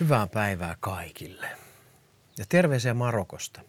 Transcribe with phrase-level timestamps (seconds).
[0.00, 1.48] Hyvää päivää kaikille.
[2.38, 3.60] Ja terveisiä Marokosta.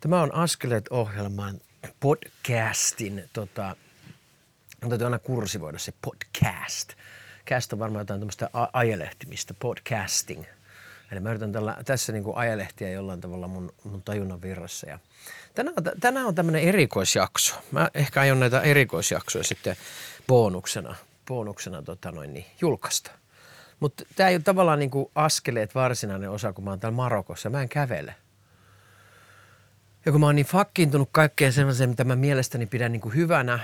[0.00, 1.60] Tämä on Askeleet-ohjelman
[2.00, 3.76] podcastin, tota,
[4.88, 6.92] täytyy aina kursivoida se podcast.
[7.46, 10.44] Cast on varmaan jotain tämmöistä ajelehtimistä, podcasting.
[11.12, 14.86] Eli mä yritän tällä, tässä niin ajelehtiä jollain tavalla mun, mun tajunnan virrassa.
[14.86, 14.98] Ja
[15.54, 17.62] tänään, tänään on tämmöinen erikoisjakso.
[17.72, 19.76] Mä ehkä aion näitä erikoisjaksoja sitten
[20.26, 20.96] bonuksena,
[21.26, 23.10] bonuksena tota noin, niin, julkaista.
[23.80, 27.50] Mutta tämä ei ole tavallaan niin askeleet varsinainen osa, kun mä oon täällä Marokossa.
[27.50, 28.14] Mä en kävele.
[30.06, 33.58] Ja kun mä oon niin fakkiintunut kaikkeen sellaiseen, mitä mä mielestäni pidän niin kuin hyvänä,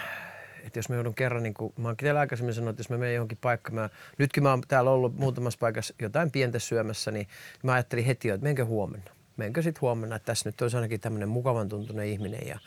[0.65, 3.15] että jos mä joudun kerran, niin kuin mä oon aikaisemmin sanonut, että jos mä menen
[3.15, 3.89] johonkin paikkaan, mä,
[4.19, 7.29] nytkin mä oon täällä ollut muutamassa paikassa jotain pientä syömässä, niin
[7.63, 9.11] mä ajattelin heti jo, että menkö huomenna.
[9.37, 12.59] Menkö sitten huomenna, että tässä nyt olisi ainakin tämmöinen mukavan tuntunen ihminen ja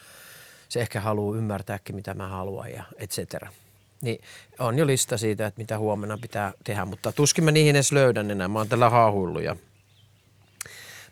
[0.70, 3.50] se ehkä haluaa ymmärtääkin, mitä mä haluan ja et cetera.
[4.02, 4.22] Niin
[4.60, 8.32] on jo lista siitä, että mitä huomenna pitää tehdä, mutta tuskin mä niihin edes löydän
[8.32, 8.48] enää.
[8.48, 9.56] Mä oon tällä haahuillut ja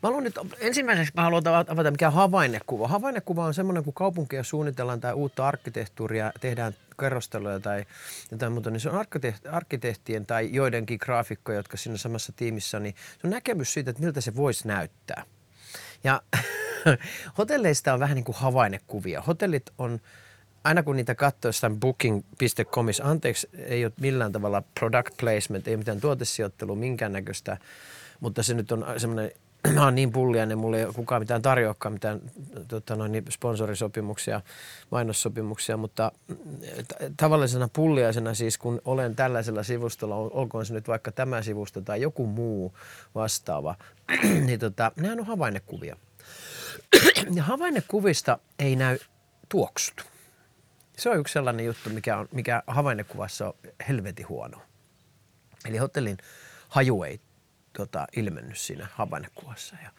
[0.03, 2.88] Mä haluan nyt, ensimmäiseksi mä haluan avata mikä havainnekuva.
[2.88, 7.86] Havainnekuva on semmoinen, kun kaupunkia suunnitellaan tai uutta arkkitehtuuria, tehdään kerrosteluja tai
[8.31, 9.05] jotain muuta, niin se on
[9.52, 14.22] arkkitehtien tai joidenkin graafikkoja, jotka siinä samassa tiimissä, niin se on näkemys siitä, että miltä
[14.22, 15.23] se voisi näyttää.
[16.03, 16.22] Ja
[17.38, 19.22] hotelleista on vähän niin kuin havainnekuvia.
[19.22, 20.02] Hotellit on
[20.66, 26.02] aina kun niitä katsoo jostain booking.comissa, anteeksi, ei ole millään tavalla product placement, ei mitään
[26.02, 27.58] tuotesijoittelua, minkäännäköistä,
[28.19, 29.31] mutta se nyt on semmoinen
[29.75, 32.21] mä oon niin pulliainen, mulla ei kukaan mitään tarjoakaan, mitään
[32.67, 34.41] tota noin, niin sponsorisopimuksia,
[34.91, 36.11] mainossopimuksia, mutta
[37.17, 42.27] tavallisena pulliaisena siis, kun olen tällaisella sivustolla, olkoon se nyt vaikka tämä sivusto tai joku
[42.27, 42.77] muu
[43.16, 43.75] vastaava,
[44.45, 45.95] niin tota, nehän on havainnekuvia.
[47.36, 48.97] ja havainnekuvista ei näy
[49.49, 50.14] tuoksut.
[50.98, 53.54] Se on yksi sellainen juttu, mikä, on, mikä havainnekuvassa on
[53.88, 54.62] helvetin huono.
[55.66, 56.18] Eli hotellin
[56.70, 57.20] haju ei
[57.74, 59.76] tota, ilmennyt siinä havainnekuvassa.
[59.84, 59.90] Ja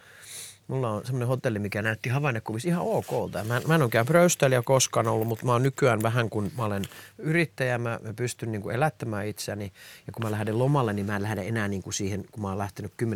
[0.68, 3.44] mulla on semmoinen hotelli, mikä näytti havainnekuvissa ihan okolta.
[3.44, 6.84] Mä, mä en ole pröystäilijä koskaan ollut, mutta mä oon nykyään vähän, kun mä olen
[7.18, 9.72] yrittäjä, mä, mä pystyn niin kuin elättämään itseäni.
[10.06, 12.48] Ja kun mä lähden lomalle, niin mä en lähde enää niin kuin siihen, kun mä
[12.48, 13.06] oon lähtenyt 10-15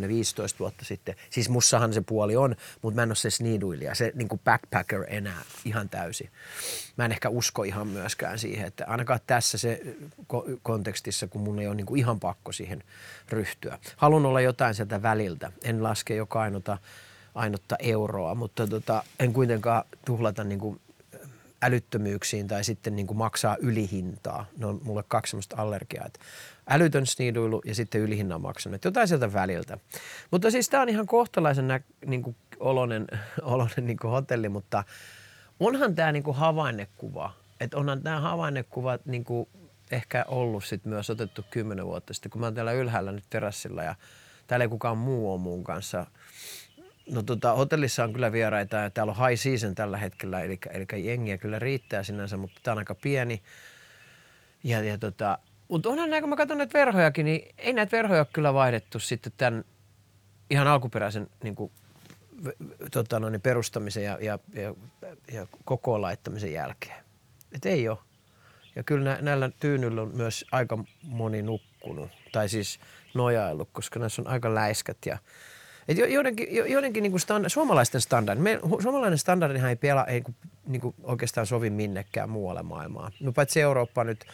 [0.59, 1.15] vuotta sitten.
[1.29, 5.05] Siis mussahan se puoli on, mutta mä en ole se sniiduilija, se niin kuin backpacker
[5.07, 6.29] enää ihan täysin.
[6.97, 9.81] Mä en ehkä usko ihan myöskään siihen, että ainakaan tässä se
[10.63, 12.83] kontekstissa, kun mun ei ole niin kuin ihan pakko siihen
[13.29, 13.79] ryhtyä.
[13.97, 15.51] Haluan olla jotain sieltä väliltä.
[15.63, 16.77] En laske joka ainota
[17.35, 20.81] ainutta euroa, mutta tota, en kuitenkaan tuhlata niin kuin
[21.61, 24.45] älyttömyyksiin tai sitten niin kuin maksaa ylihintaa.
[24.57, 26.19] Ne on mulle kaksi sellaista allergiaa, että
[26.69, 28.79] älytön sniiduilu ja sitten ylihinnan maksaminen.
[28.85, 29.77] Jotain sieltä väliltä.
[30.31, 33.07] Mutta siis tämä on ihan kohtalaisen nä, niin kuin olonen,
[33.41, 34.83] olonen niin kuin hotelli, mutta
[35.59, 37.33] onhan tämä niin kuin havainnekuva.
[37.59, 39.49] Että onhan tämä havainnekuva niin kuin
[39.91, 43.83] ehkä ollut sit myös otettu kymmenen vuotta sitten, kun mä oon täällä ylhäällä nyt terassilla
[43.83, 43.95] ja
[44.47, 46.05] täällä ei kukaan muu ole mun kanssa–
[47.11, 51.05] No tota, hotellissa on kyllä vieraita ja täällä on high season tällä hetkellä, eli, eli
[51.05, 53.41] jengiä kyllä riittää sinänsä, mutta tämä on aika pieni.
[54.63, 58.21] Ja, ja tota, mutta onhan näin, kun mä katson näitä verhojakin, niin ei näitä verhoja
[58.21, 59.63] ole kyllä vaihdettu sitten tämän
[60.49, 61.71] ihan alkuperäisen niin kuin,
[62.91, 64.75] tota, no, niin perustamisen ja, ja, ja,
[65.33, 67.03] ja koko laittamisen jälkeen.
[67.55, 67.97] Et ei ole.
[68.75, 72.79] Ja kyllä nä, näillä tyynyillä on myös aika moni nukkunut, tai siis
[73.13, 75.17] nojaillut, koska näissä on aika läiskät ja–
[75.91, 80.23] et joidenkin, joidenkin niin stand, suomalaisten standardit, me, suomalainen standardihan ei pela, ei
[80.67, 83.11] niin kuin oikeastaan sovi minnekään muualle maailmaan.
[83.19, 84.25] No paitsi Eurooppa nyt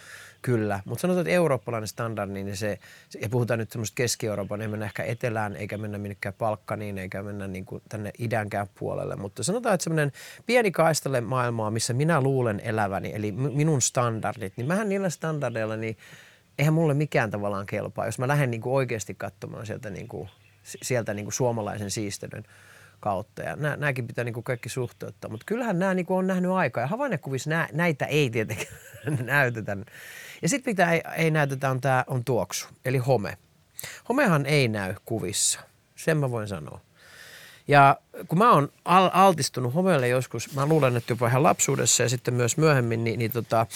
[0.42, 2.80] kyllä, mutta sanotaan, että eurooppalainen standardi, niin se,
[3.22, 7.48] ja puhutaan nyt semmoista Keski-Euroopan, ei mennä ehkä etelään, eikä mennä minnekään Palkkaniin, eikä mennä
[7.48, 10.12] niin kuin tänne idänkään puolelle, mutta sanotaan, että semmoinen
[10.46, 15.98] pieni kaistalle maailmaa, missä minä luulen eläväni, eli minun standardit, niin mähän niillä standardeilla, niin
[16.60, 20.30] eihän mulle mikään tavallaan kelpaa, jos mä lähden niin kuin oikeasti katsomaan sieltä niin kuin–
[20.82, 22.44] sieltä niin kuin suomalaisen siistelyn
[23.00, 23.42] kautta.
[23.42, 25.32] Ja nä, nämäkin pitää niin kuin kaikki suhteuttaa.
[25.32, 26.82] Mutta kyllähän nämä niin kuin on nähnyt aikaa.
[26.82, 28.74] Ja havainnekuvissa nä, näitä ei tietenkään
[29.26, 29.78] näytetä.
[30.42, 33.38] Ja sitten mitä ei, ei näytetä on, tämä on tuoksu, eli home.
[34.10, 35.60] Homehan ei näy kuvissa.
[35.96, 36.80] Sen mä voin sanoa.
[37.68, 37.98] Ja
[38.28, 42.34] kun mä oon al- altistunut homeelle joskus, mä luulen, että jopa ihan lapsuudessa ja sitten
[42.34, 43.68] myös myöhemmin, niin, niin tota,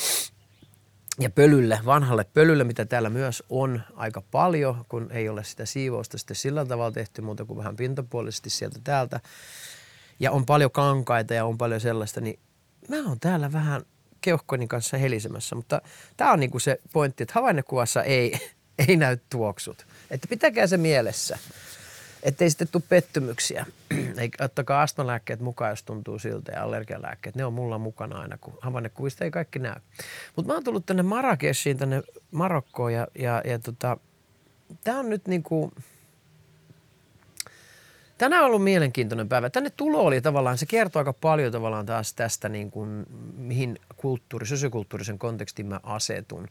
[1.21, 6.18] ja pölylle, vanhalle pölylle, mitä täällä myös on aika paljon, kun ei ole sitä siivousta
[6.18, 9.19] sitten sillä tavalla tehty muuta kuin vähän pintapuolisesti sieltä täältä.
[10.19, 12.39] Ja on paljon kankaita ja on paljon sellaista, niin
[12.89, 13.81] mä oon täällä vähän
[14.21, 15.81] keuhkoni kanssa helisemässä, mutta
[16.18, 18.39] tämä on niinku se pointti, että havainnekuvassa ei,
[18.88, 19.85] ei näy tuoksut.
[20.12, 21.38] Että pitäkää se mielessä
[22.23, 23.65] ettei sitten tule pettymyksiä.
[24.18, 27.36] Ei, ottakaa astmalääkkeet mukaan, jos tuntuu siltä ja allergialääkkeet.
[27.36, 29.75] Ne on mulla mukana aina, kun havainnekuvista ei kaikki näy.
[30.36, 33.98] Mutta mä oon tullut tänne Marrakeshiin, tänne Marokkoon ja, ja, ja tota,
[34.84, 35.72] tää on nyt niinku,
[38.18, 39.50] tänään on ollut mielenkiintoinen päivä.
[39.50, 43.06] Tänne tulo oli tavallaan, se kertoo aika paljon tavallaan taas tästä, niin kuin,
[43.38, 46.48] mihin kulttuuri, sosiokulttuurisen kontekstin mä asetun.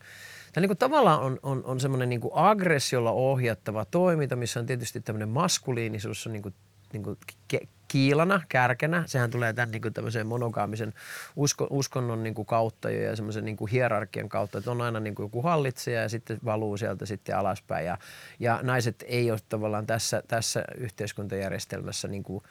[0.53, 5.01] Tämä niin kuin tavallaan on, on, on semmoinen niin aggressiolla ohjattava toiminta, missä on tietysti
[5.01, 6.55] tämmöinen maskuliinisuus on niin kuin,
[6.93, 9.03] niin kuin ke, kiilana, kärkenä.
[9.07, 10.95] Sehän tulee tämän niin kuin tämmöisen monogaamisen
[11.37, 15.15] usko, uskonnon niin kuin kautta ja semmoisen niin kuin hierarkian kautta, että on aina niin
[15.15, 17.87] kuin joku hallitsija ja sitten valuu sieltä sitten alaspäin.
[17.87, 17.99] Ja,
[18.41, 22.45] ja naiset ei ole tavallaan tässä, tässä yhteiskuntajärjestelmässä niin kuin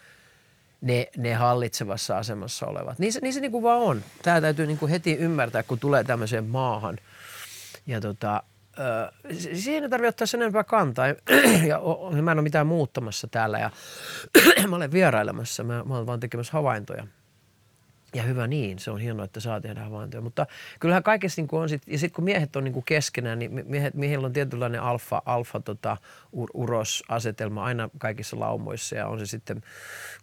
[0.81, 2.99] ne, ne hallitsevassa asemassa olevat.
[2.99, 4.03] Niin se, niin se niin kuin vaan on.
[4.21, 6.97] Tämä täytyy niin kuin heti ymmärtää, kun tulee tämmöiseen maahan.
[7.87, 8.43] Ja tota,
[9.53, 11.07] siihen ei tarvitse ottaa sen enempää kantaa.
[11.67, 11.81] ja
[12.21, 13.71] mä en ole mitään muuttamassa täällä ja
[14.69, 15.63] mä olen vierailemassa.
[15.63, 17.07] Mä, mä olen vaan tekemässä havaintoja–
[18.13, 20.21] ja hyvä niin, se on hienoa, että saa tehdä havaintoja.
[20.21, 20.45] Mutta
[20.79, 23.63] kyllähän kaikessa niin kuin on sit, ja sitten kun miehet on niin kuin keskenään, niin
[23.65, 25.97] miehet, miehillä on tietynlainen alfa, alfa tota,
[26.31, 28.95] ur, uros-asetelma aina kaikissa laumoissa.
[28.95, 29.63] Ja on se sitten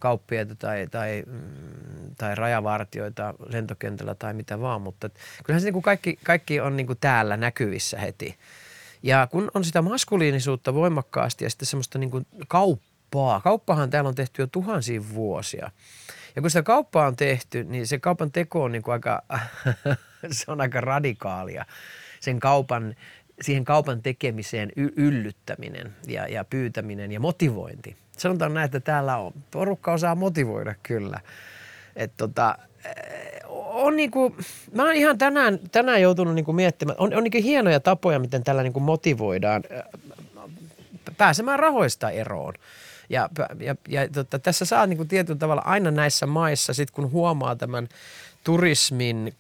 [0.00, 4.82] kauppiaita tai, tai, mm, tai rajavartioita lentokentällä tai mitä vaan.
[4.82, 5.11] Mutta
[5.44, 8.37] kyllähän se niin kuin kaikki, kaikki on niin kuin täällä näkyvissä heti.
[9.03, 13.41] Ja kun on sitä maskuliinisuutta voimakkaasti ja sitten semmoista niin kuin kauppaa.
[13.41, 15.71] Kauppahan täällä on tehty jo tuhansia vuosia.
[16.37, 19.23] Ja kun sitä kauppaa on tehty, niin se kaupan teko on niin kuin aika,
[20.31, 21.65] se on aika radikaalia.
[22.21, 22.97] Sen kaupan,
[23.41, 27.97] siihen kaupan tekemiseen yllyttäminen ja, ja pyytäminen ja motivointi.
[28.19, 31.21] Sanotaan näin, että täällä on, porukka osaa motivoida kyllä.
[31.97, 34.37] Et tota, eh, on niinku,
[34.73, 38.62] mä oon ihan tänään, tänään joutunut niinku miettimään, on, on niinku hienoja tapoja, miten tällä
[38.62, 39.82] niinku motivoidaan eh,
[41.17, 42.55] pääsemään rahoista eroon.
[43.08, 43.29] Ja,
[43.61, 47.56] ja, ja tota, tässä saa niin kuin tietyllä tavalla aina näissä maissa, sit kun huomaa
[47.56, 47.88] tämän
[48.44, 49.35] turismin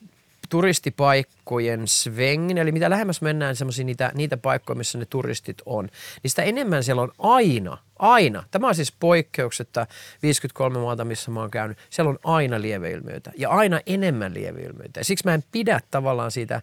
[0.48, 5.88] turistipaikkojen svengin, eli mitä lähemmäs mennään semmoisia niitä, niitä paikkoja, missä ne turistit on,
[6.22, 9.86] niin sitä enemmän siellä on aina, aina, tämä on siis poikkeuksetta
[10.22, 15.04] 53 maata, missä mä oon käynyt, siellä on aina lieveilmiöitä ja aina enemmän lieveilmiöitä.
[15.04, 16.62] Siksi mä en pidä tavallaan siitä,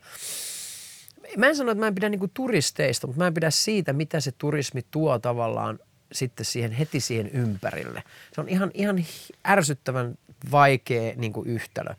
[1.38, 4.19] mä en sano, että mä en pidä niinku turisteista, mutta mä en pidä siitä, mitä
[4.19, 5.79] se turismi tuo tavallaan
[6.13, 8.04] sitten siihen heti siihen ympärille.
[8.33, 9.06] Se on ihan, ihan
[9.48, 10.18] ärsyttävän
[10.51, 11.94] vaikea niin kuin yhtälö.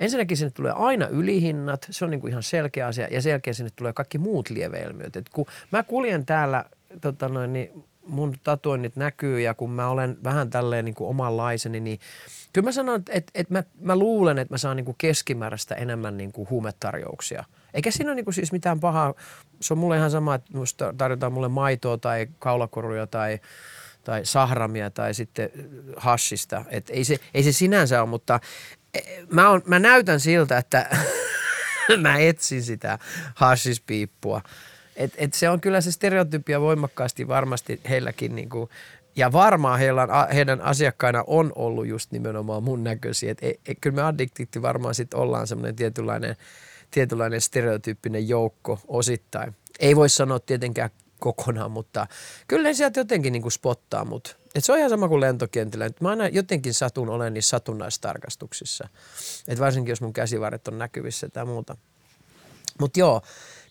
[0.00, 3.70] Ensinnäkin sinne tulee aina ylihinnat, se on niin kuin ihan selkeä asia, ja selkeä sinne
[3.76, 5.16] tulee kaikki muut lieveilmiöt.
[5.16, 6.64] Et kun mä kuljen täällä,
[7.00, 11.80] tota noin, niin mun tatuoinnit näkyy, ja kun mä olen vähän tälleen niin kuin omanlaiseni,
[11.80, 12.00] niin
[12.56, 16.16] kyllä mä sanon, että, että mä, mä luulen, että mä saan niin kuin keskimääräistä enemmän
[16.16, 17.44] niin kuin huumetarjouksia–
[17.76, 19.14] eikä siinä ole niin siis mitään pahaa.
[19.60, 20.52] Se on mulle ihan sama, että
[20.98, 23.40] tarjotaan mulle maitoa tai kaulakoruja tai,
[24.04, 25.50] tai sahramia tai sitten
[25.96, 26.64] hassista.
[26.68, 28.40] Et ei, se, ei se sinänsä ole, mutta
[28.94, 29.00] e,
[29.30, 30.96] mä, on, mä näytän siltä, että
[32.02, 32.98] mä etsin sitä
[33.34, 34.40] hassispiippua.
[34.96, 38.70] Et, et se on kyllä se stereotypia voimakkaasti varmasti heilläkin niin kuin,
[39.16, 43.30] ja varmaan heillä, heidän asiakkaina on ollut just nimenomaan mun näköisiä.
[43.30, 46.36] Et, et, et, kyllä me addiktiitti varmaan sitten ollaan semmoinen tietynlainen–
[46.90, 49.56] tietynlainen stereotyyppinen joukko osittain.
[49.78, 52.06] Ei voi sanoa tietenkään kokonaan, mutta
[52.48, 54.36] kyllä ne sieltä jotenkin niin kuin spottaa mut.
[54.54, 55.86] Et se on ihan sama kuin lentokentillä.
[55.86, 58.88] Et mä aina jotenkin satun olen niissä satunnaistarkastuksissa.
[59.48, 61.76] Et varsinkin jos mun käsivarret on näkyvissä tai muuta.
[62.80, 63.22] Mutta joo,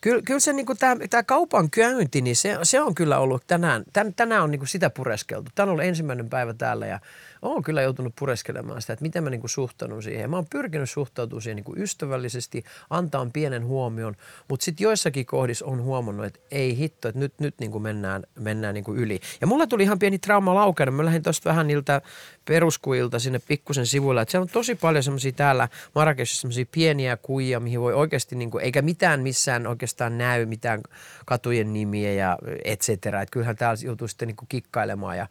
[0.05, 0.75] kyllä, kyllä se niinku
[1.09, 4.89] tämä kaupan käynti, niin se, se on kyllä ollut tänään, tän, tänään on niinku sitä
[4.89, 5.51] pureskeltu.
[5.55, 6.99] Tämä on ollut ensimmäinen päivä täällä ja
[7.41, 10.29] olen kyllä joutunut pureskelemaan sitä, että miten mä niinku suhtaudun siihen.
[10.29, 14.15] Mä oon pyrkinyt suhtautumaan siihen niinku ystävällisesti, antaa pienen huomion,
[14.49, 18.73] mutta sitten joissakin kohdissa on huomannut, että ei hitto, että nyt, nyt niinku mennään, mennään
[18.73, 19.19] niinku yli.
[19.41, 20.91] Ja mulla tuli ihan pieni trauma laukana.
[20.91, 22.01] Mä lähdin tuosta vähän niiltä
[22.45, 24.21] peruskuilta sinne pikkusen sivuilla.
[24.21, 28.57] Että siellä on tosi paljon semmoisia täällä Marrakeshissa semmoisia pieniä kuija, mihin voi oikeasti, niinku,
[28.57, 30.81] eikä mitään missään oikeastaan näy mitään
[31.25, 33.21] katujen nimiä ja et cetera.
[33.21, 35.27] Että kyllähän täällä joutuu sitten niinku kikkailemaan ja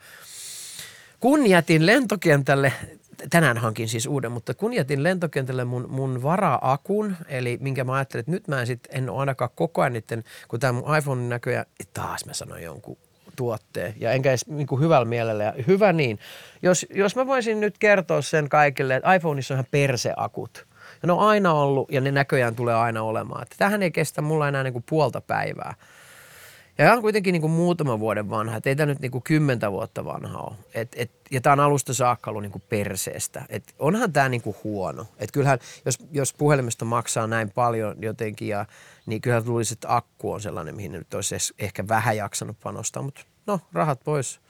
[1.25, 2.73] kun jätin lentokentälle,
[3.31, 8.21] tänään hankin siis uuden, mutta kun jätin lentokentälle mun, mun vara-akun, eli minkä mä ajattelin,
[8.21, 11.23] että nyt mä en, sit, en ole ainakaan koko ajan niiden, kun tämä mun iPhone
[11.23, 12.97] näköjään, taas mä sanoin jonkun
[13.37, 15.45] tuotteen ja enkä edes niin kuin hyvällä mielellä.
[15.45, 16.19] Ja hyvä niin.
[16.63, 20.67] Jos, jos mä voisin nyt kertoa sen kaikille, että iPhoneissa on ihan perseakut.
[21.03, 23.43] Ja ne on aina ollut ja ne näköjään tulee aina olemaan.
[23.43, 25.75] Että tähän ei kestä mulla enää niin kuin puolta päivää.
[26.79, 29.73] Ja on kuitenkin niin kuin muutaman vuoden vanha, että ei tämä nyt niin kuin kymmentä
[29.73, 30.57] vuotta vanha ole.
[30.75, 33.43] Et, et, ja tämä on alusta saakka ollut niin kuin perseestä.
[33.49, 35.07] Et onhan tämä niin kuin huono.
[35.19, 38.67] Et kyllähän, jos, jos puhelimesta maksaa näin paljon jotenkin, ja,
[39.07, 43.03] niin kyllähän tulisi, että akku on sellainen, mihin nyt olisi ehkä vähän jaksanut panostaa.
[43.03, 44.41] Mutta no, rahat pois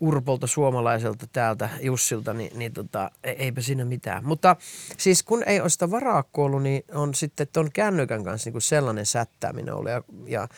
[0.00, 4.24] Urpolta suomalaiselta täältä Jussilta, niin, niin tota, e, eipä siinä mitään.
[4.24, 4.56] Mutta
[4.98, 6.24] siis kun ei ole sitä varaa
[6.62, 9.90] niin on sitten tuon kännykän kanssa niin kuin sellainen sättääminen ollut.
[9.90, 10.48] Ja, ja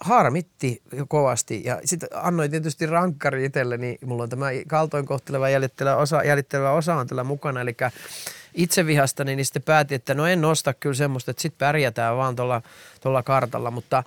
[0.00, 3.98] harmitti kovasti ja sitten annoin tietysti rankkari itselleni.
[4.06, 7.76] Mulla on tämä kaltoinkohteleva jäljittelevä osa, jäljittelevä osa on tällä mukana, eli
[8.54, 13.22] itsevihasta, niin sitten päätin, että no en nosta kyllä semmoista, että sitten pärjätään vaan tuolla,
[13.22, 14.02] kartalla, mutta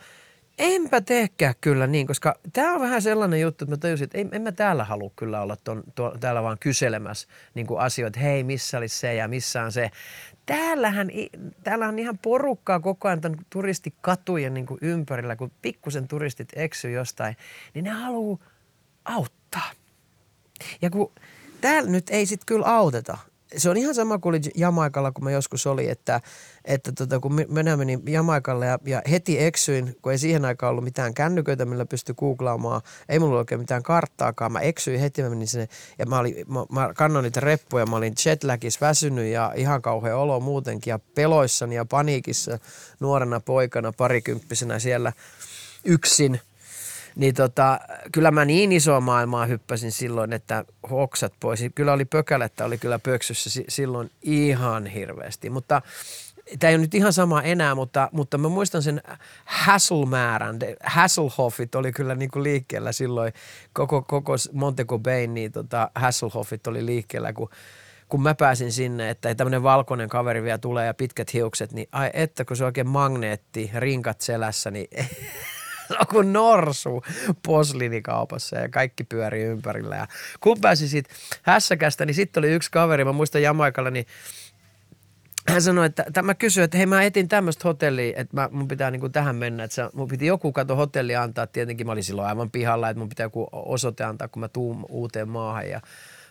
[0.58, 4.30] enpä tehkää kyllä niin, koska tämä on vähän sellainen juttu, että mä tajusin, että en,
[4.32, 8.78] en mä täällä halua kyllä olla ton, tuo, täällä vaan kyselemässä niin asioita, hei missä
[8.78, 9.92] olisi se ja missä on se.
[10.46, 11.10] Täällähän,
[11.64, 17.38] täällä on ihan porukkaa koko ajan turistikatujen niin kuin ympärillä, kun pikkusen turistit eksyy jostain,
[17.74, 18.40] niin ne haluaa
[19.06, 19.72] auttaa.
[20.82, 21.12] Ja kun
[21.62, 23.18] täällä nyt ei sitten kyllä auteta,
[23.58, 26.22] se on ihan sama kuin oli Jamaikalla, kun mä joskus oli, että,
[26.66, 30.84] että tota, kun minä menin Jamaikalle ja, ja heti eksyin, kun ei siihen aikaan ollut
[30.84, 35.48] mitään kännyköitä, millä pystyi googlaamaan, ei mulla oikein mitään karttaakaan, mä eksyin heti, mä menin
[35.48, 35.68] sinne
[36.00, 40.18] ja mä, olin, mä, mä kannoin niitä reppuja, mä olin jetlagissa väsynyt ja ihan kauhean
[40.18, 42.60] olo muutenkin ja peloissani ja paniikissa
[43.00, 45.14] nuorena poikana, parikymppisenä siellä
[45.86, 46.40] yksin–
[47.16, 47.80] niin tota,
[48.12, 51.66] kyllä mä niin isoa maailmaa hyppäsin silloin, että hoksat pois.
[51.76, 55.50] Kyllä oli pökälettä, oli kyllä pöksyssä silloin ihan hirveästi.
[55.50, 55.82] Mutta
[56.60, 59.02] tämä ei ole nyt ihan sama enää, mutta, mutta mä muistan sen
[59.46, 60.60] Hasselmäärän.
[60.84, 63.34] Hasselhoffit oli kyllä niin kuin liikkeellä silloin.
[63.74, 67.50] Koko, koko Montego Bay, niin tota Hasselhoffit oli liikkeellä, kun
[68.10, 72.10] kun mä pääsin sinne, että tämmöinen valkoinen kaveri vielä tulee ja pitkät hiukset, niin ai
[72.14, 74.88] että kun se on oikein magneetti, rinkat selässä, niin
[76.12, 77.04] kuin norsu
[77.46, 79.96] poslinikaupassa ja kaikki pyörii ympärillä.
[79.96, 80.08] Ja
[80.40, 81.10] kun pääsi siitä
[81.42, 84.06] hässäkästä, niin sitten oli yksi kaveri, mä muistan Jamaikalla, niin
[85.48, 88.92] hän sanoi, että tämä kysyi, että hei mä etin tämmöistä hotellia, että mä, mun pitää
[88.92, 89.64] niinku tähän mennä.
[89.64, 93.00] Että se, mun piti joku kato hotelli antaa, tietenkin mä olin silloin aivan pihalla, että
[93.00, 95.70] mun pitää joku osoite antaa, kun mä tuun uuteen maahan.
[95.70, 95.82] Ja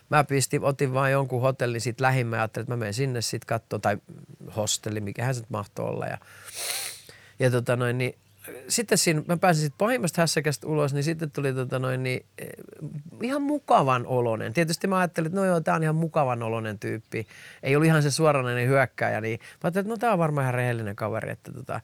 [0.09, 3.47] mä pistin, otin vaan jonkun hotellin siitä lähimmä ja ajattelin, että mä menen sinne sitten
[3.47, 3.97] katsoa, tai
[4.55, 6.05] hostelli, mikähän se mahtoi olla.
[6.05, 6.17] Ja,
[7.39, 8.15] ja tota noin, niin
[8.67, 12.47] sitten siinä, mä pääsin sitten pahimmasta hässäkästä ulos, niin sitten tuli tota noin, niin, eh,
[13.21, 14.53] ihan mukavan olonen.
[14.53, 17.27] Tietysti mä ajattelin, että no joo, tää on ihan mukavan olonen tyyppi.
[17.63, 20.53] Ei ollut ihan se suoranainen hyökkääjä, niin mä ajattelin, että no tää on varmaan ihan
[20.53, 21.81] rehellinen kaveri, että, tota,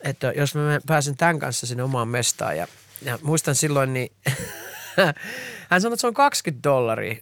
[0.00, 2.56] että jos mä pääsen tämän kanssa sinne omaan mestaan.
[2.56, 2.66] Ja,
[3.02, 4.12] ja muistan silloin, niin
[5.70, 7.16] hän sanoi, että se on 20 dollaria.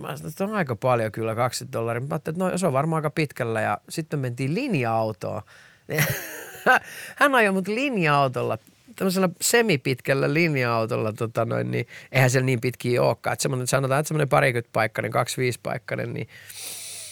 [0.00, 2.00] Mä sanoin, että on aika paljon kyllä 20 dollaria.
[2.00, 5.42] Mä ajattelin, että no se on varmaan aika pitkällä ja sitten mentiin linja-autoon.
[7.16, 8.58] hän ajoi mut linja-autolla
[8.96, 13.32] tämmöisellä semipitkällä linja-autolla, tota noin, niin eihän siellä niin pitkiä olekaan.
[13.32, 16.28] Että semmoinen, sanotaan, että semmoinen parikymmentä paikkainen, kaksi viisi paikkainen, niin,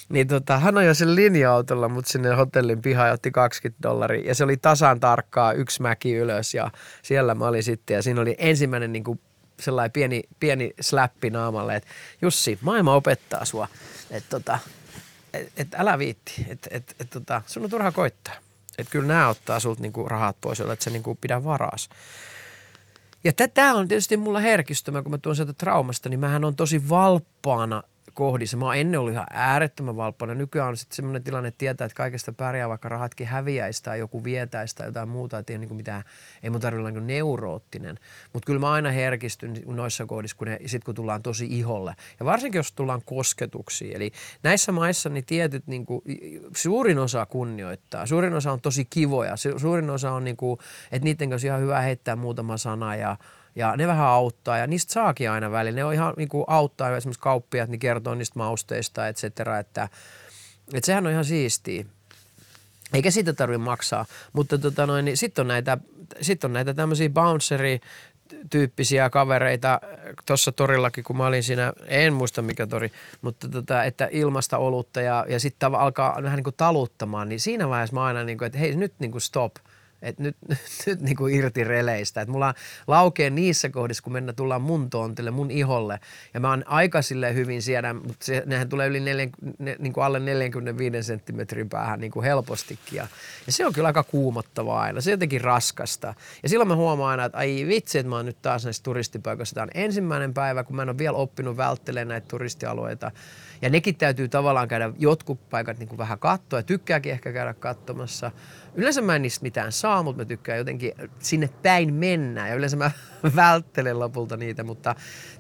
[0.09, 4.28] niin tota, hän ajoi sen linja-autolla, mutta sinne hotellin pihaan otti 20 dollaria.
[4.28, 6.71] Ja se oli tasan tarkkaa yksi mäki ylös ja
[7.02, 7.95] siellä mä olin sitten.
[7.95, 9.21] Ja siinä oli ensimmäinen niin kuin
[9.61, 11.88] sellainen pieni, pieni släppi naamalle, että
[12.23, 13.69] Jussi, maailma opettaa sua.
[14.11, 14.59] Että tota,
[15.33, 18.35] et, et älä viitti, että et, et, tota, sun on turha koittaa.
[18.80, 21.88] Että kyllä nämä ottaa sulta niinku rahat pois, että se niinku pidä varas.
[23.25, 26.88] Ja tätä on tietysti mulla herkistymä, kun mä tuon sieltä traumasta, niin mähän on tosi
[26.88, 27.82] valppaana
[28.14, 28.57] kohdissa.
[28.57, 30.35] Mä oon ennen ollut ihan äärettömän valppana.
[30.35, 34.25] Nykyään on sitten semmoinen tilanne, että tietää, että kaikesta pärjää, vaikka rahatkin häviäisi tai joku
[34.25, 35.38] vietäisi tai jotain muuta.
[35.38, 36.05] Että ei, niin mitään,
[36.43, 37.99] ei mun tarvitse olla niin neuroottinen.
[38.33, 41.95] Mutta kyllä mä aina herkistyn noissa kohdissa, kun, ne, sit kun tullaan tosi iholle.
[42.21, 43.97] Ja varsinkin, jos tullaan kosketuksiin.
[43.97, 44.12] Eli
[44.43, 46.02] näissä maissa niin tietyt, niin kuin,
[46.57, 48.07] suurin osa kunnioittaa.
[48.07, 49.35] Suurin osa on tosi kivoja.
[49.57, 50.59] Suurin osa on, niin kuin,
[50.93, 53.17] että niiden kanssa ihan hyvä heittää muutama sana ja–
[53.57, 55.76] ja ne vähän auttaa ja niistä saakin aina välillä.
[55.76, 59.88] Ne on ihan niin kuin auttaa esimerkiksi kauppiat, niin kertoo niistä mausteista, et cetera, että,
[60.75, 61.85] että sehän on ihan siistiä.
[62.95, 65.78] Eikä siitä tarvitse maksaa, mutta tota niin sitten on näitä,
[66.21, 67.80] sit on näitä tämmöisiä bounceri
[68.50, 69.80] tyyppisiä kavereita
[70.26, 72.92] tuossa torillakin, kun mä olin siinä, en muista mikä tori,
[73.23, 77.69] mutta tota, että ilmasta olutta ja, ja sitten alkaa vähän niin kuin taluttamaan, niin siinä
[77.69, 79.52] vaiheessa mä aina niin kuin, että hei nyt niin kuin stop–
[80.02, 80.37] että nyt,
[80.87, 82.21] nyt, niin kuin irti releistä.
[82.21, 82.54] Että mulla
[82.87, 86.00] laukee niissä kohdissa, kun mennä tullaan mun tontille, mun iholle.
[86.35, 89.92] Ja mä oon aika sille hyvin siellä, mutta se, nehän tulee yli neljän, ne, niin
[89.92, 92.97] kuin alle 45 senttimetrin päähän niin kuin helpostikin.
[92.97, 93.07] Ja,
[93.47, 95.00] ja, se on kyllä aika kuumottavaa aina.
[95.00, 96.14] Se on jotenkin raskasta.
[96.42, 99.54] Ja silloin mä huomaan aina, että ai vitsi, että mä oon nyt taas näissä turistipaikoissa.
[99.54, 103.11] Tämä on ensimmäinen päivä, kun mä en ole vielä oppinut välttelemään näitä turistialueita.
[103.62, 107.54] Ja nekin täytyy tavallaan käydä jotkut paikat niin kuin vähän katsoa ja tykkääkin ehkä käydä
[107.54, 108.30] katsomassa.
[108.75, 112.76] Yleensä mä en niistä mitään saa, mutta mä tykkään jotenkin sinne päin mennä ja yleensä
[112.76, 112.90] mä
[113.37, 114.94] välttelen lopulta niitä, mutta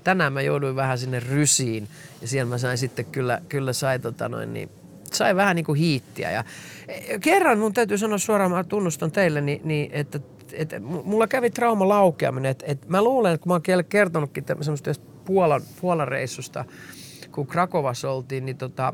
[0.04, 1.88] tänään mä jouduin vähän sinne rysiin
[2.20, 4.70] ja siellä mä sain sitten kyllä, kyllä sai tota noin niin,
[5.12, 6.30] sai vähän niin kuin hiittiä.
[6.30, 6.44] Ja
[6.88, 10.20] e, kerran mun täytyy sanoa suoraan, mä tunnustan teille, niin, niin että,
[10.52, 12.50] että mulla kävi trauma laukeaminen.
[12.50, 14.90] Että, että mä luulen, että kun mä oon kertonutkin semmoista
[15.24, 16.64] Puolan, Puolan reissusta,
[17.32, 18.92] kun Krakovassa oltiin, niin tota,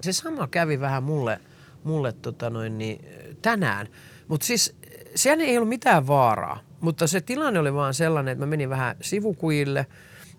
[0.00, 1.40] se sama kävi vähän mulle,
[1.84, 3.04] mulle tota noin, niin
[3.42, 3.88] tänään.
[4.32, 4.76] Mutta siis
[5.14, 8.96] siellä ei ollut mitään vaaraa, mutta se tilanne oli vaan sellainen, että mä menin vähän
[9.00, 9.86] sivukujille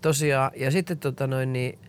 [0.01, 1.79] tosiaan ja sitten tota noin niin,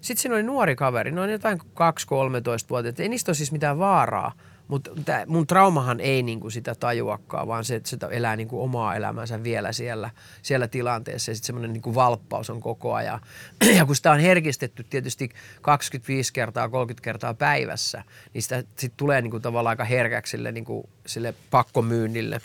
[0.00, 4.32] sitten siinä oli nuori kaveri, noin jotain 2-13-vuotiaat, ei niistä ole siis mitään vaaraa–
[4.70, 4.90] mutta
[5.26, 9.72] mun traumahan ei niinku sitä tajuakaan, vaan se, että se elää niinku omaa elämänsä vielä
[9.72, 10.10] siellä,
[10.42, 11.30] siellä tilanteessa.
[11.30, 13.20] Ja sitten semmoinen niinku valppaus on koko ajan.
[13.76, 15.28] Ja kun sitä on herkistetty tietysti
[15.62, 20.88] 25 kertaa, 30 kertaa päivässä, niin sitä sit tulee niinku tavallaan aika herkäksi sille, niinku,
[21.06, 22.40] sille pakkomyynnille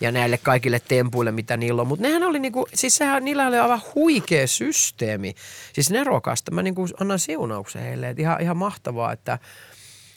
[0.00, 1.88] ja näille kaikille tempuille, mitä niillä on.
[1.88, 5.34] Mutta nehän oli niinku, siis sehän, niillä oli aivan huikea systeemi.
[5.72, 6.50] Siis nerokasta.
[6.50, 8.08] Mä niinku annan siunauksen heille.
[8.08, 9.38] Et ihan, ihan mahtavaa, että–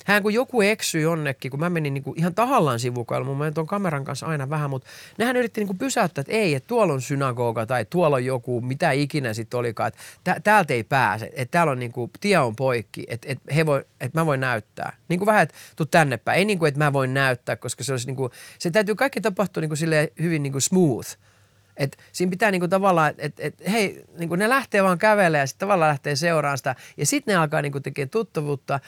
[0.05, 3.67] hän kun joku eksyi jonnekin, kun mä menin niin kuin ihan tahallaan sivukailla, mun tuon
[3.67, 7.01] kameran kanssa aina vähän, mutta nehän yritti niin kuin pysäyttää, että ei, että tuolla on
[7.01, 11.71] synagoga tai tuolla on joku, mitä ikinä sitten olikaan, että täältä ei pääse, että täällä
[11.71, 14.97] on niin kuin, tie on poikki, että, että, he voi, että mä voin näyttää.
[15.07, 16.37] Niin kuin vähän, että tuu tänne päin.
[16.37, 19.21] Ei niin kuin, että mä voin näyttää, koska se olisi niin kuin, se täytyy kaikki
[19.21, 21.17] tapahtua niin kuin hyvin niin kuin smooth.
[21.77, 25.47] Et siinä pitää niinku tavallaan, että et, et, hei, niinku ne lähtee vaan kävelemään ja
[25.47, 26.75] sitten tavallaan lähtee seuraamaan sitä.
[26.97, 28.79] Ja sitten ne alkaa niinku tekemään tuttavuutta.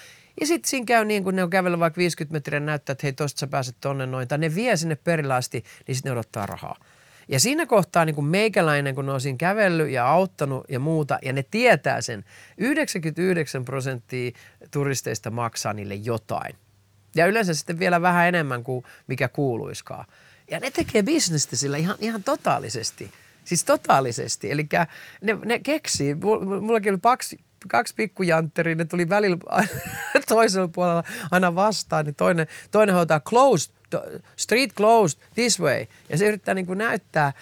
[0.41, 3.13] Ja sitten siinä käy niin, kun ne on kävellyt vaikka 50 metriä näyttää, että hei
[3.13, 4.27] tosta sä pääset tonne noin.
[4.27, 6.77] Tai ne vie sinne perille asti, niin sitten ne odottaa rahaa.
[7.27, 11.19] Ja siinä kohtaa niin kuin meikäläinen, kun ne on siinä kävellyt ja auttanut ja muuta,
[11.21, 12.25] ja ne tietää sen,
[12.57, 14.31] 99 prosenttia
[14.71, 16.55] turisteista maksaa niille jotain.
[17.15, 20.05] Ja yleensä sitten vielä vähän enemmän kuin mikä kuuluiskaan.
[20.51, 23.11] Ja ne tekee bisnestä sillä ihan, ihan totaalisesti.
[23.43, 24.51] Siis totaalisesti.
[24.51, 24.67] Eli
[25.21, 26.15] ne, ne keksii,
[26.61, 29.37] mullakin oli paksi, kaksi pikkujantteria, ne tuli välillä
[30.27, 33.73] toisella puolella aina vastaan, niin toinen, toinen hoitaa closed,
[34.35, 35.85] street closed this way.
[36.09, 37.33] Ja se yrittää niin kuin näyttää,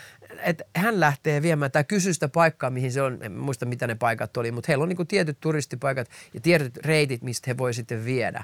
[0.44, 3.96] että hän lähtee viemään tai kysyy sitä paikkaa, mihin se on, en muista mitä ne
[3.96, 7.74] paikat oli, mutta heillä on niin kuin tietyt turistipaikat ja tietyt reitit, mistä he voi
[7.74, 8.44] sitten viedä.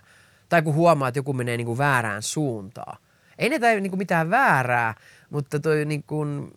[0.49, 2.97] Tai kun huomaa, että joku menee niin kuin väärään suuntaan.
[3.37, 4.95] Ei ne tai niin kuin mitään väärää,
[5.29, 6.51] mutta toi niin kuin,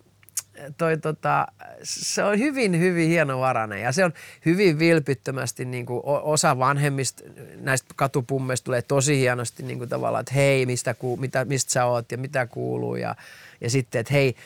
[0.77, 1.47] toi tota,
[1.83, 4.13] se on hyvin, hyvin hienovarainen ja se on
[4.47, 7.23] hyvin vilpittömästi niin kuin osa vanhemmista
[7.57, 11.85] näistä katupummeista tulee tosi hienosti niin kuin tavallaan, että hei, mistä, ku, mitä, mistä sä
[11.85, 13.15] oot ja mitä kuuluu ja,
[13.61, 14.37] ja sitten, että hei,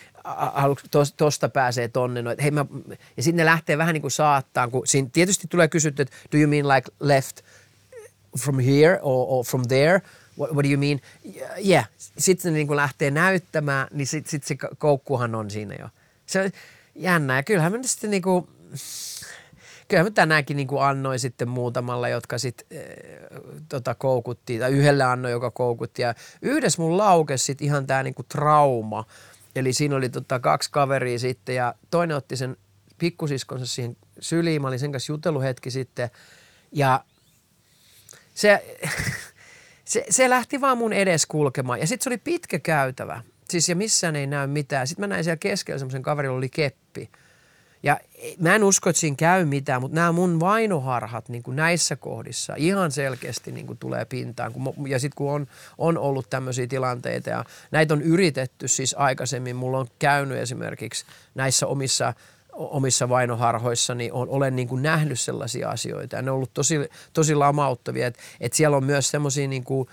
[0.91, 2.23] tos, tosta pääsee tonne.
[2.23, 2.67] No, hei, mä,
[3.17, 6.39] ja sitten ne lähtee vähän niin kuin saattaa, kun siinä tietysti tulee kysytty, että do
[6.39, 7.41] you mean like left
[8.39, 10.03] from here or, or from there–
[10.39, 11.01] what, what do you mean?
[11.65, 11.85] Yeah.
[12.19, 15.89] Sitten ne niin kuin lähtee näyttämään, niin sitten sit se koukkuhan on siinä jo.
[16.29, 16.51] Se on
[16.95, 17.37] jännä.
[17.37, 18.49] Ja kyllähän me sitten niin kuin,
[19.89, 22.85] kyllähän mä tänäänkin niin kuin annoin sitten muutamalla, jotka sitten äh,
[23.69, 26.03] tota, koukutti, tai yhdelle annoin, joka koukutti.
[26.03, 29.05] Ja yhdessä mun laukesi sitten ihan tämä niin kuin trauma.
[29.57, 32.57] Eli siinä oli tota, kaksi kaveria sitten ja toinen otti sen
[32.99, 34.63] pikkusiskonsa siihen syliin.
[34.63, 36.11] Mä olin sen kanssa jutellut hetki sitten
[36.73, 37.05] ja
[38.35, 38.77] se,
[39.85, 41.81] se, se lähti vaan mun edes kulkemaan.
[41.81, 43.23] Ja sitten se oli pitkä käytävä.
[43.51, 44.87] Siis ja missään ei näy mitään.
[44.87, 47.11] Sitten mä näin siellä keskellä semmoisen kaverin, oli keppi.
[47.83, 48.01] Ja
[48.39, 52.55] mä en usko, että siinä käy mitään, mutta nämä mun vainoharhat niin kuin näissä kohdissa
[52.57, 54.53] ihan selkeästi niin kuin tulee pintaan.
[54.89, 55.47] Ja sitten kun on,
[55.79, 61.67] on ollut tämmöisiä tilanteita ja näitä on yritetty siis aikaisemmin, mulla on käynyt esimerkiksi näissä
[61.67, 62.15] omissa–
[62.59, 66.79] omissa vainoharhoissani niin olen niin kuin nähnyt sellaisia asioita ja ne on ollut tosi,
[67.13, 68.07] tosi lamauttavia.
[68.07, 69.89] Että et siellä on myös semmoisia niin kuin,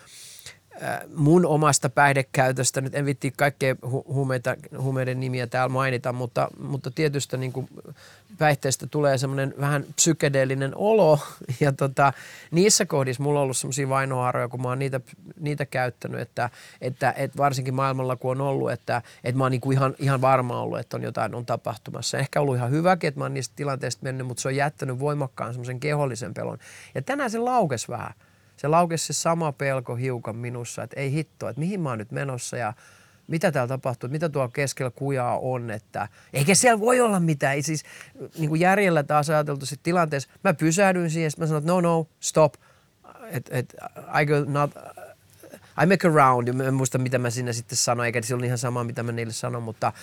[1.16, 3.76] mun omasta päihdekäytöstä, nyt en vitti kaikkea
[4.08, 7.68] huumeita, huumeiden nimiä täällä mainita, mutta, mutta tietystä niin kuin
[8.38, 11.20] päihteistä tulee semmoinen vähän psykedeellinen olo
[11.60, 12.14] ja tota,
[12.52, 15.02] niissä kohdissa mulla on ollut semmoisia vainohaaroja, kun mä oon niitä,
[15.40, 16.50] niitä käyttänyt, että,
[16.82, 20.62] että, että varsinkin maailmalla kun on ollut, että, että mä oon niin ihan, ihan varma
[20.62, 22.18] ollut, että on jotain on tapahtumassa.
[22.18, 25.54] Ehkä ollut ihan hyväkin, että mä oon niistä tilanteista mennyt, mutta se on jättänyt voimakkaan
[25.54, 26.58] semmoisen kehollisen pelon.
[26.96, 28.14] Ja tänään se laukes vähän
[28.65, 32.12] se laukesi se sama pelko hiukan minussa, että ei hittoa, että mihin mä oon nyt
[32.12, 32.73] menossa ja
[33.28, 37.63] mitä täällä tapahtuu, mitä tuolla keskellä kujaa on, että eikä siellä voi olla mitään.
[37.63, 37.84] Siis
[38.38, 42.08] niin kuin järjellä taas ajateltu sitten tilanteessa, mä pysähdyin siihen, mä sanoin, että no no,
[42.19, 42.54] stop,
[43.30, 43.75] että et,
[44.21, 44.71] I go not,
[45.84, 48.58] I make a round, en muista mitä mä sinne sitten sanoin, eikä se ole ihan
[48.58, 49.93] sama mitä mä niille sanoin, mutta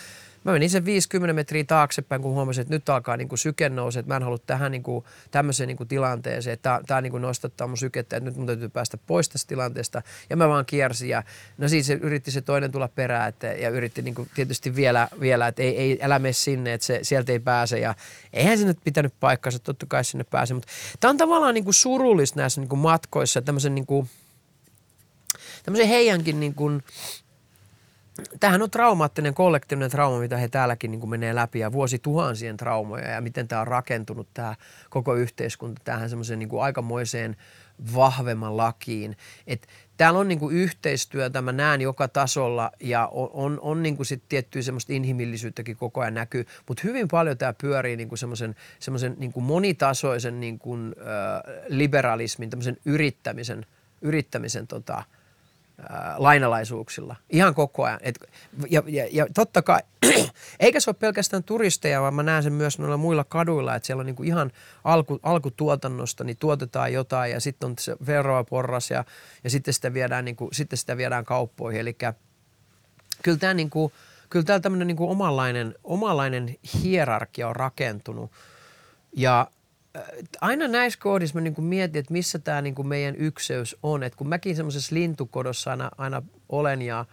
[0.44, 4.00] mä menin sen 50 metriä taaksepäin, kun huomasin, että nyt alkaa niin kuin syke nousee,
[4.00, 7.20] että mä en halua tähän niin kuin, tämmöiseen niin kuin tilanteeseen, että tämä niin kuin
[7.20, 10.02] nostattaa mun sykettä, että nyt mun täytyy päästä pois tästä tilanteesta.
[10.30, 11.22] Ja mä vaan kiersin ja
[11.58, 15.08] no siis se, yritti se toinen tulla perään että, ja yritti niin kuin, tietysti vielä,
[15.20, 17.94] vielä että ei, ei, älä mene sinne, että se, sieltä ei pääse ja
[18.32, 20.68] eihän se nyt pitänyt paikkansa, totta kai sinne pääse, mutta
[21.00, 24.10] tämä on tavallaan niin kuin surullista näissä niin kuin matkoissa, tämmöisen niin kuin,
[25.62, 26.82] tämmöisen heidänkin niin kuin,
[28.40, 33.10] Tämähän on traumaattinen kollektiivinen trauma, mitä he täälläkin niin kuin menee läpi ja vuosituhansien traumoja
[33.10, 34.54] ja miten tämä on rakentunut tämä
[34.90, 37.36] koko yhteiskunta tähän semmoiseen niin aikamoiseen
[37.94, 39.16] vahvemman lakiin.
[39.46, 44.22] Että täällä on niinku yhteistyötä, mä näen joka tasolla ja on, on, on niinku sit
[44.28, 49.40] tiettyä semmoista inhimillisyyttäkin koko ajan näkyy, mutta hyvin paljon tämä pyörii niinku semmoisen semmoisen niinku
[49.40, 53.66] monitasoisen niinku, äh, liberalismin, tämmöisen yrittämisen,
[54.02, 55.02] yrittämisen tota,–
[56.16, 58.00] lainalaisuuksilla ihan koko ajan.
[58.02, 58.18] Et,
[58.70, 59.80] ja, ja, ja totta kai,
[60.60, 64.00] eikä se ole pelkästään turisteja, vaan mä näen sen myös noilla muilla kaduilla, että siellä
[64.00, 64.52] on niinku ihan
[64.84, 69.04] alku, alkutuotannosta, niin tuotetaan jotain ja sitten on se veroa porras ja,
[69.44, 71.80] ja sitten, sitä viedään, niinku, sitten sitä viedään kauppoihin.
[71.80, 71.96] Eli
[73.22, 73.92] kyllä tämä niinku,
[74.30, 78.30] kyllä tämmöinen niinku omanlainen, omanlainen hierarkia on rakentunut
[79.16, 79.46] ja–
[80.40, 84.02] aina näissä kohdissa mä niin kuin mietin, että missä tämä niin kuin meidän ykseys on.
[84.02, 87.04] Et kun mäkin semmoisessa lintukodossa aina, aina olen ja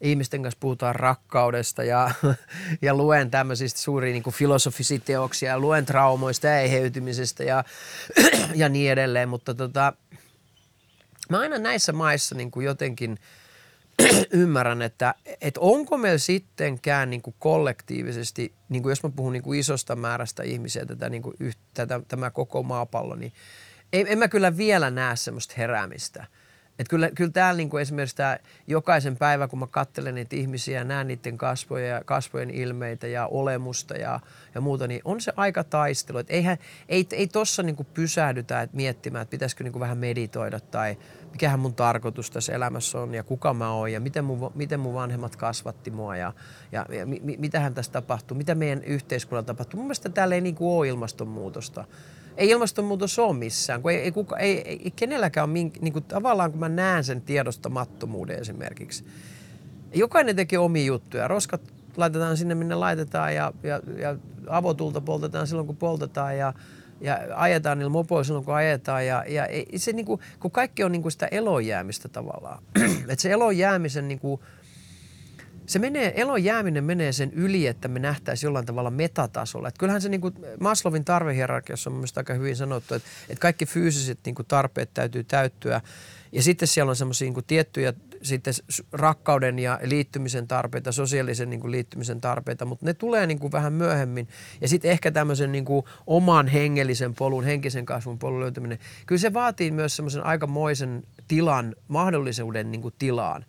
[0.00, 2.10] ihmisten kanssa puhutaan rakkaudesta ja,
[2.82, 7.64] ja luen tämmöisistä suuria niin filosofisia teoksia ja luen traumoista ja eheytymisestä ja,
[8.54, 9.28] ja niin edelleen.
[9.28, 9.92] Mutta tota,
[11.30, 13.18] mä aina näissä maissa niin kuin jotenkin–
[14.30, 19.42] ymmärrän, että, että onko meillä sittenkään niin kuin kollektiivisesti, niin kuin jos mä puhun niin
[19.42, 21.34] kuin isosta määrästä ihmisiä, tätä, niin kuin
[21.74, 23.32] tätä, tämä koko maapallo, niin
[23.92, 26.26] en, en mä kyllä vielä näe semmoista heräämistä.
[26.78, 30.78] Että kyllä, kyllä täällä niin kuin esimerkiksi tämä jokaisen päivä, kun mä katselen niitä ihmisiä
[30.78, 34.20] ja näen niiden kasvoja, kasvojen ilmeitä ja olemusta ja,
[34.54, 36.18] ja muuta, niin on se aika taistelu.
[36.18, 39.98] Että eihän, ei, ei tossa niin kuin pysähdytä että miettimään, että pitäisikö niin kuin vähän
[39.98, 40.96] meditoida tai–
[41.32, 44.94] mikähän mun tarkoitus tässä elämässä on ja kuka mä oon ja miten mun, miten mun
[44.94, 46.32] vanhemmat kasvatti mua ja,
[46.72, 49.78] ja, ja mi, mitähän tässä tapahtuu, mitä meidän yhteiskunnalla tapahtuu.
[49.78, 51.84] Mun mielestä täällä ei niinku ole ilmastonmuutosta.
[52.38, 56.04] Ei ilmastonmuutos ole missään, kun ei, ei, kuka, ei, ei kenelläkään ole, mink, niin kuin,
[56.04, 59.04] tavallaan kun mä näen sen tiedostamattomuuden esimerkiksi.
[59.94, 61.28] Jokainen tekee omia juttuja.
[61.28, 61.60] Roskat
[61.96, 64.16] laitetaan sinne, minne laitetaan ja, ja, ja
[64.48, 66.52] avotulta poltetaan silloin, kun poltetaan ja,
[67.00, 69.06] ja ajetaan niillä mopoilla silloin, kun ajetaan.
[69.06, 69.46] Ja, ja
[69.76, 72.62] se, niin kuin, kun kaikki on niin kuin sitä elojäämistä tavallaan.
[73.08, 74.40] että se elojäämisen niin kuin,
[75.68, 79.68] se menee, elon jääminen menee sen yli, että me nähtäisiin jollain tavalla metatasolla.
[79.68, 83.66] Että kyllähän se niin kuin Maslowin tarvehierarkiassa on mielestäni aika hyvin sanottu, että, että kaikki
[83.66, 85.80] fyysiset niin kuin tarpeet täytyy täyttyä.
[86.32, 88.54] Ja sitten siellä on semmoisia niin tiettyjä sitten
[88.92, 93.72] rakkauden ja liittymisen tarpeita, sosiaalisen niin kuin liittymisen tarpeita, mutta ne tulee niin kuin vähän
[93.72, 94.28] myöhemmin.
[94.60, 98.78] Ja sitten ehkä tämmöisen niin kuin oman hengellisen polun, henkisen kasvun polun löytäminen.
[99.06, 103.44] Kyllä se vaatii myös semmoisen aikamoisen tilan, mahdollisuuden niin kuin tilaan.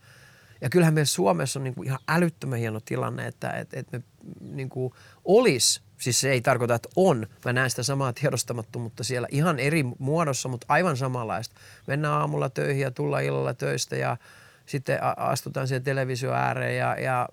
[0.62, 4.04] Ja kyllähän meillä Suomessa on niin kuin ihan älyttömän hieno tilanne, että, että, että me
[4.42, 4.94] niin kuin
[5.26, 7.28] olisi Siis se ei tarkoita, että on.
[7.46, 11.56] Mä näen sitä samaa tiedostamattomuutta siellä ihan eri muodossa, mutta aivan samanlaista.
[11.88, 14.18] Mennään aamulla töihin ja tullaan illalla töistä ja
[14.66, 17.30] sitten astutaan siihen televisio ääreen ja, ja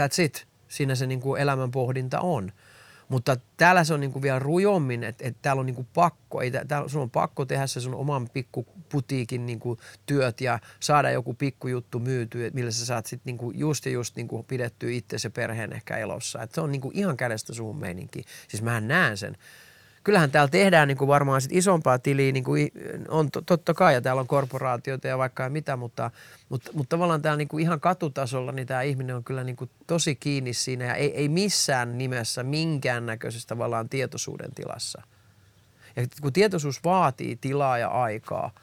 [0.00, 0.46] that's it.
[0.68, 2.52] Siinä se niin kuin elämän pohdinta on.
[3.10, 6.40] Mutta täällä se on niin kuin vielä rujommin, että, että täällä on niin kuin pakko,
[6.40, 11.10] ei, täällä, sun on pakko tehdä se sun oman pikkuputiikin niin kuin työt ja saada
[11.10, 14.90] joku pikkujuttu myytyä, millä sä saat sitten niin kuin just ja just niin kuin pidettyä
[14.90, 16.42] itse ja perheen ehkä elossa.
[16.42, 18.24] Et se on niin kuin ihan kädestä suun meininki.
[18.48, 19.36] Siis mä näen sen
[20.04, 22.70] kyllähän täällä tehdään niin kuin varmaan sit isompaa tiliä, niin kuin
[23.08, 26.10] on totta kai, ja täällä on korporaatioita ja vaikka ja mitä, mutta,
[26.48, 29.70] mutta, mutta tavallaan täällä niin kuin ihan katutasolla, niin tämä ihminen on kyllä niin kuin
[29.86, 35.02] tosi kiinni siinä ja ei, ei missään nimessä minkäännäköisessä tavallaan tietoisuuden tilassa.
[35.96, 38.50] Ja kun tietoisuus vaatii tilaa ja aikaa–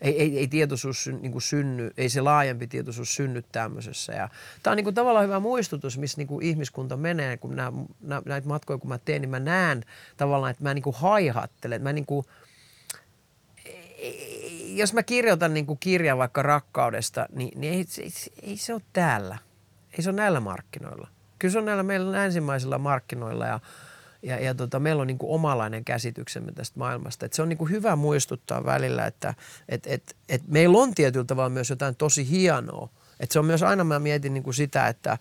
[0.00, 4.12] ei, ei, ei tietoisuus niin kuin synny, ei se laajempi tietoisuus synny tämmöisessä.
[4.12, 4.28] Ja
[4.62, 8.22] tämä on niin kuin tavallaan hyvä muistutus, missä niin kuin ihmiskunta menee, kun nää, nää,
[8.24, 9.84] näitä matkoja kun mä teen, niin mä näen
[10.16, 11.82] tavallaan, että mä niin kuin haihattelen.
[11.82, 12.26] Mä niin kuin,
[14.74, 18.10] jos mä kirjoitan niin kuin kirjan vaikka rakkaudesta, niin, niin ei, ei,
[18.42, 19.38] ei se ole täällä.
[19.92, 21.08] Ei se ole näillä markkinoilla.
[21.38, 23.60] Kyllä se on näillä meillä ensimmäisillä markkinoilla ja–
[24.22, 27.26] ja, ja tota, meillä on niin kuin omalainen käsityksemme tästä maailmasta.
[27.26, 29.34] Et se on niin kuin hyvä muistuttaa välillä, että
[29.68, 32.88] et, et, et meillä on tietyllä tavalla myös jotain tosi hienoa.
[33.20, 35.18] Et se on myös aina, mä mietin niin kuin sitä, että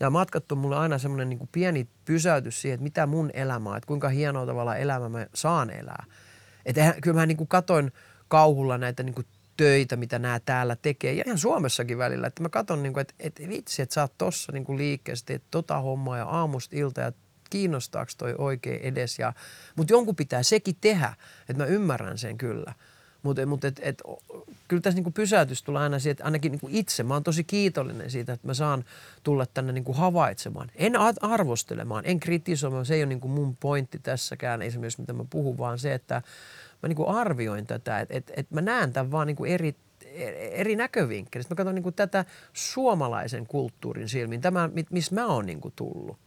[0.00, 3.76] nämä matkat on mulle aina semmoinen niin pieni pysäytys siihen, että mitä mun elämä on,
[3.76, 6.04] että kuinka hienoa tavalla elämä mä saan elää.
[6.66, 7.92] Et eihän, kyllä mä niin kuin katoin
[8.28, 9.26] kauhulla näitä niin kuin
[9.56, 11.12] töitä, mitä nämä täällä tekee.
[11.12, 12.26] Ja ihan Suomessakin välillä.
[12.26, 15.26] Että mä katson, niin kuin, että, että vitsi, että sä oot tossa niin kuin liikkeessä,
[15.26, 17.12] teet tota hommaa ja aamusta ilta ja
[17.54, 19.18] kiinnostaako toi oikein edes.
[19.18, 19.32] Ja,
[19.76, 21.14] mutta jonkun pitää sekin tehdä,
[21.48, 22.74] että mä ymmärrän sen kyllä.
[23.22, 24.02] Mutta mut et, et,
[24.68, 28.10] kyllä tässä niinku pysäytys tulee aina siihen, että ainakin niinku itse, mä oon tosi kiitollinen
[28.10, 28.84] siitä, että mä saan
[29.22, 30.70] tulla tänne niinku havaitsemaan.
[30.76, 35.58] En arvostelemaan, en kritisoimaan, se ei ole niinku mun pointti tässäkään esimerkiksi, mitä mä puhun,
[35.58, 36.22] vaan se, että
[36.82, 39.76] mä niinku arvioin tätä, että et, et mä näen tämän vaan niinku eri
[40.52, 41.54] eri näkövinkkelistä.
[41.54, 46.18] Mä katson niin tätä suomalaisen kulttuurin silmin, tämä, missä mä oon niin tullut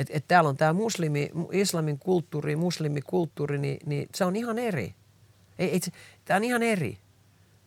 [0.00, 4.94] että et täällä on tämä muslimi, islamin kulttuuri, muslimikulttuuri, niin, niin se on ihan eri.
[5.58, 5.80] Ei, ei,
[6.24, 6.98] tämä on ihan eri.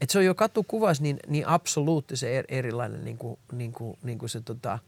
[0.02, 4.20] että se on jo katukuvas niin, niin absoluuttisen er, erilainen niin kuin, niin kuin, niin
[4.20, 4.80] kuin se tota,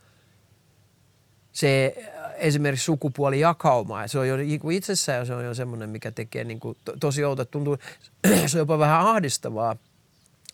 [1.51, 1.95] se
[2.35, 4.01] esimerkiksi sukupuolijakauma.
[4.01, 6.77] Ja se on jo niin kuin itsessään se on jo semmoinen, mikä tekee niin kuin,
[6.85, 7.45] to, tosi outo.
[7.45, 7.77] Tuntuu,
[8.47, 9.75] se on jopa vähän ahdistavaa,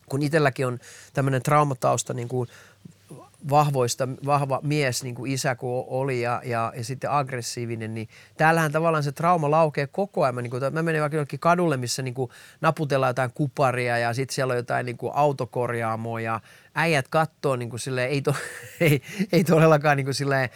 [0.10, 0.80] kun itselläkin on
[1.13, 2.49] tämmöinen traumatausta niin kuin
[3.49, 8.71] vahvoista, vahva mies, niin kuin isä kun oli ja, ja, ja sitten aggressiivinen, niin täällähän
[8.71, 10.36] tavallaan se trauma laukee koko ajan.
[10.36, 14.13] Mä, niin kuin, mä menen vaikka jollekin kadulle, missä niin kuin naputellaan jotain kuparia ja
[14.13, 16.39] sitten siellä on jotain niin kuin autokorjaamoa ja
[16.75, 18.36] äijät kattoo niin kuin silleen, ei, to,
[18.80, 19.01] ei,
[19.32, 20.49] ei todellakaan niin kuin silleen,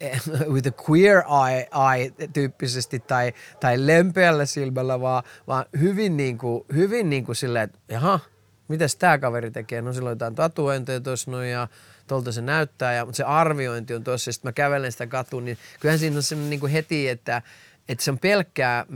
[0.00, 6.38] eh, with a queer eye, eye tyyppisesti tai, tai lempeällä silmällä, vaan, vaan hyvin niin
[6.38, 8.20] kuin, hyvin niin kuin silleen, että jaha,
[8.68, 9.82] mitäs tämä kaveri tekee?
[9.82, 11.68] No silloin jotain tatuointeja tuossa noin ja
[12.08, 15.58] tuolta se näyttää, ja, mutta se arviointi on tuossa, sitten mä kävelen sitä katuun, niin
[15.80, 17.42] kyllähän siinä on semmoinen niin heti, että,
[17.88, 18.86] että se on pelkkää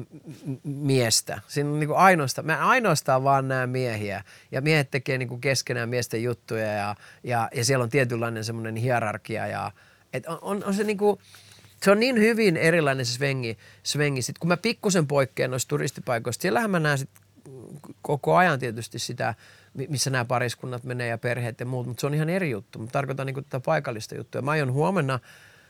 [0.64, 1.40] miestä.
[1.48, 5.40] Siinä on niin kuin ainoastaan, mä ainoastaan vaan näen miehiä ja miehet tekee niin kuin
[5.40, 9.72] keskenään miesten juttuja ja, ja, ja siellä on tietynlainen semmoinen hierarkia ja
[10.12, 11.18] et on, on, on se niin kuin,
[11.82, 13.58] se on niin hyvin erilainen se svengi.
[13.82, 14.22] svengi.
[14.22, 17.10] Sitten kun mä pikkusen poikkean noista turistipaikoista, siellähän mä näen sit
[18.02, 19.34] koko ajan tietysti sitä–
[19.74, 22.78] missä nämä pariskunnat menee ja perheet ja muut, mutta se on ihan eri juttu.
[22.78, 24.42] Mutta tarkoitan niin tätä paikallista juttua.
[24.42, 25.18] Mä aion huomenna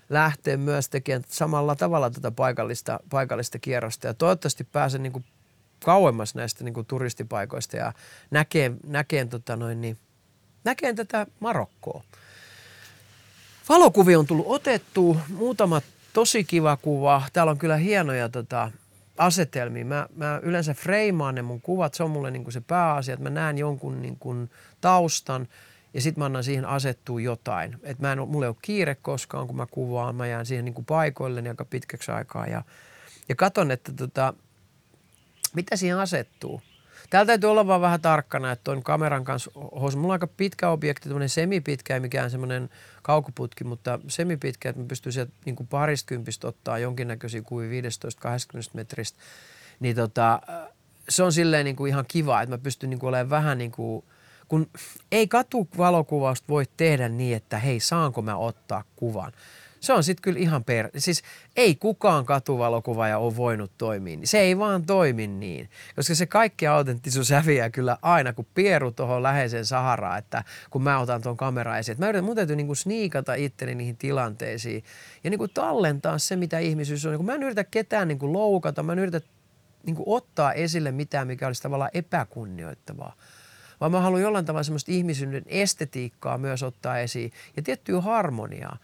[0.09, 5.25] lähteä myös tekemään samalla tavalla tätä paikallista, paikallista kierrosta ja toivottavasti pääsen niin kuin
[5.85, 7.93] kauemmas näistä niin kuin turistipaikoista ja
[8.31, 9.99] näkeen, näkeen, tota noin, niin,
[10.65, 12.03] näkeen tätä Marokkoa.
[13.69, 15.83] Valokuvia on tullut otettu, muutama
[16.13, 17.23] tosi kiva kuva.
[17.33, 18.71] Täällä on kyllä hienoja tota,
[19.23, 19.87] asetelmiin.
[19.87, 23.23] Mä, mä yleensä freimaan ne mun kuvat, se on mulle niin kuin se pääasia, että
[23.23, 25.49] mä näen jonkun niin kuin taustan
[25.95, 27.77] ja sitten mä annan siihen asettua jotain.
[27.83, 30.75] Et mä en, mulla ei ole kiire koskaan, kun mä kuvaan, mä jään siihen niin
[30.75, 32.63] kuin paikoilleni aika pitkäksi aikaa ja,
[33.29, 34.35] ja katon, että tota,
[35.55, 36.63] mitä siihen asettuu.
[37.11, 41.09] Täällä täytyy olla vaan vähän tarkkana, että tuon kameran kanssa, mulla on aika pitkä objekti,
[41.09, 42.71] tämmöinen semipitkä, ei mikään semmoinen–
[43.03, 47.85] kaukoputki, mutta semipitkä, että mä pystyn sieltä niin kuin pariskympistä ottaa jonkinnäköisiä kuvia 15-20
[48.73, 49.19] metristä,
[49.81, 50.41] niin tota,
[51.09, 53.73] se on silleen niin kuin ihan kiva, että mä pystyn niin kuin olemaan vähän niin
[53.73, 54.05] kuin,
[54.49, 54.71] kun
[55.13, 59.33] ei katuvalokuvausta voi tehdä niin, että hei, saanko mä ottaa kuvan
[59.83, 60.91] se on sitten kyllä ihan per...
[60.97, 61.23] Siis
[61.57, 62.25] ei kukaan
[63.09, 64.27] ja ole voinut toimia niin.
[64.27, 65.71] Se ei vaan toimi niin.
[65.97, 70.99] Koska se kaikki autenttisuus häviää kyllä aina, kun pieru tuohon läheiseen Saharaan, että kun mä
[70.99, 71.99] otan tuon kameran esiin.
[72.01, 74.85] Mä yritän, mun täytyy niinku sniikata itteni niihin tilanteisiin
[75.25, 77.17] ja niinku tallentaa se, mitä ihmisyys on.
[77.17, 79.21] Kun mä en yritä ketään niinku loukata, mä en yritä
[79.87, 83.17] niinku ottaa esille mitään, mikä olisi tavallaan epäkunnioittavaa
[83.81, 88.79] vaan mä haluan jollain tavalla semmoista ihmisyyden estetiikkaa myös ottaa esiin ja tiettyä harmoniaa.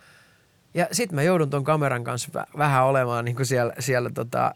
[0.74, 4.54] Ja sitten mä joudun ton kameran kanssa vähän olemaan niin kuin siellä, siellä tota,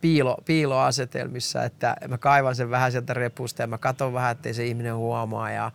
[0.00, 4.66] piilo, piiloasetelmissa, että mä kaivan sen vähän sieltä repusta ja mä katson vähän, ettei se
[4.66, 5.70] ihminen huomaa ja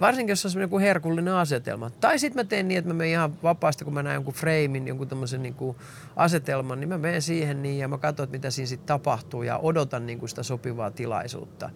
[0.00, 1.90] varsinkin jos on semmoinen joku herkullinen asetelma.
[1.90, 4.88] Tai sitten mä teen niin, että mä menen ihan vapaasti, kun mä näen jonkun framein,
[4.88, 5.76] jonkun tämmöisen niin kuin
[6.16, 9.58] asetelman, niin mä menen siihen niin ja mä katson, että mitä siinä sitten tapahtuu ja
[9.58, 11.70] odotan niin kuin sitä sopivaa tilaisuutta.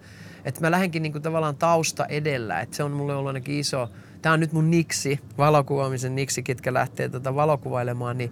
[0.45, 3.89] Että mä lähdenkin niin kuin tavallaan tausta edellä, että se on mulle ollut ainakin iso–
[4.21, 8.31] tämä on nyt mun niksi, valokuvaamisen niksi, ketkä lähtee tätä valokuvailemaan, niin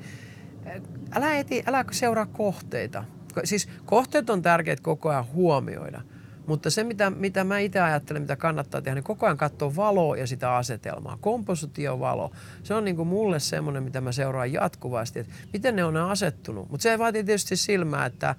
[1.16, 3.04] älä, eti, älä seuraa kohteita.
[3.44, 6.02] Siis kohteet on tärkeät koko ajan huomioida.
[6.48, 10.18] Mutta se, mitä, mitä mä itse ajattelen, mitä kannattaa tehdä, niin koko ajan katsoa valoa
[10.18, 11.18] ja sitä asetelmaa.
[11.22, 12.32] Kompositiovalo,
[12.64, 16.70] se on niin kuin mulle semmoinen, mitä mä seuraan jatkuvasti, että miten ne on asettunut.
[16.70, 18.36] Mutta se vaatii tietysti silmää, että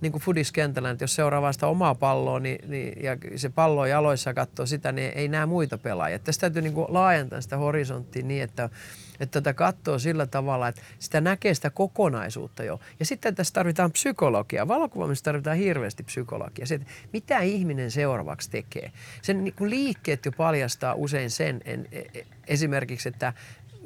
[0.00, 4.30] niin kuin fudiskentällä, että jos seuraa vasta omaa palloa niin, niin, ja se pallo jaloissa
[4.30, 6.18] ja katsoo sitä, niin ei näe muita pelaajia.
[6.18, 8.70] Tästä täytyy niin kuin laajentaa sitä horisonttia niin, että,
[9.20, 12.80] että tätä katsoo sillä tavalla, että sitä näkee sitä kokonaisuutta jo.
[13.00, 14.68] Ja sitten tässä tarvitaan psykologia.
[14.68, 16.66] Valokuvaamisessa tarvitaan hirveästi psykologia.
[16.66, 18.92] Se, että mitä ihminen seuraavaksi tekee.
[19.22, 23.32] Sen niin kuin liikkeet jo paljastaa usein sen en, e, e, esimerkiksi, että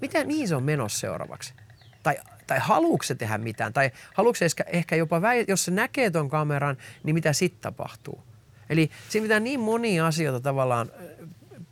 [0.01, 1.55] mitä, mihin se on menossa seuraavaksi.
[2.03, 2.17] Tai
[2.47, 6.29] tai haluuko se tehdä mitään, tai haluuko se ehkä jopa, väi- jos se näkee ton
[6.29, 8.23] kameran, niin mitä sitten tapahtuu.
[8.71, 10.91] Eli siinä pitää niin monia asioita tavallaan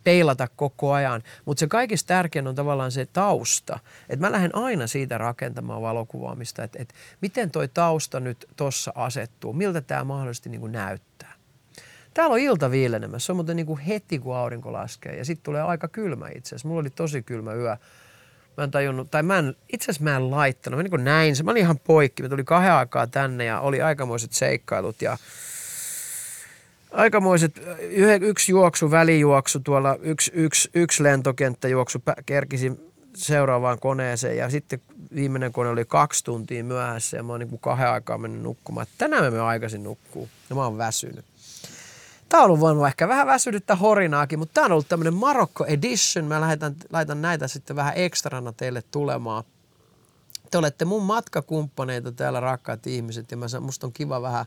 [0.03, 3.79] peilata koko ajan, mutta se kaikista tärkein on tavallaan se tausta.
[4.09, 9.53] Että mä lähden aina siitä rakentamaan valokuvaamista, että, että miten toi tausta nyt tossa asettuu,
[9.53, 11.33] miltä tämä mahdollisesti niin kuin näyttää.
[12.13, 15.43] Täällä on ilta viilenemässä, se on muuten niin kuin heti kun aurinko laskee ja sitten
[15.43, 16.67] tulee aika kylmä itse asiassa.
[16.67, 17.77] Mulla oli tosi kylmä yö
[18.57, 20.77] Mä en tajunnut, tai mä en, itse asiassa mä en laittanut.
[20.77, 21.43] Mä niin näin se.
[21.43, 22.23] Mä olin ihan poikki.
[22.23, 25.17] Mä tuli kahden aikaa tänne ja oli aikamoiset seikkailut ja
[26.91, 27.61] aikamoiset
[28.21, 34.81] yksi juoksu, välijuoksu tuolla, yksi, yksi, yksi lentokenttäjuoksu kerkisin seuraavaan koneeseen ja sitten
[35.15, 38.87] viimeinen kone oli kaksi tuntia myöhässä ja mä oon niin kahden aikaa mennyt nukkumaan.
[38.97, 41.25] Tänään mä menen aikaisin nukkuu ja mä oon väsynyt.
[42.31, 46.25] Tämä on ollut voinut ehkä vähän väsydyttää horinaakin, mutta tämä on ollut tämmöinen Marokko Edition.
[46.25, 49.43] Mä laitan, laitan näitä sitten vähän ekstrana teille tulemaan.
[50.51, 54.45] Te olette mun matkakumppaneita täällä rakkaat ihmiset ja mä, musta on kiva vähän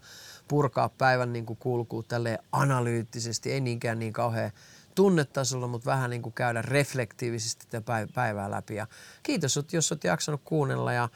[0.48, 4.50] purkaa päivän niin kuin kulkuu tälleen analyyttisesti, ei niinkään niin kauhean
[4.94, 8.74] tunnetasolla, mutta vähän niin kuin käydä reflektiivisesti tätä päivää läpi.
[8.74, 8.86] Ja
[9.22, 11.08] kiitos, jos olet jaksanut kuunnella ja